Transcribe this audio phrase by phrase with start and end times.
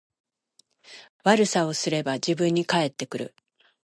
[1.23, 3.35] 悪さをすれば自分に返ってくる